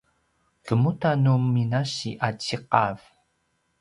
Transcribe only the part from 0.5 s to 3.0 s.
kemuda nu minasi a ciqav?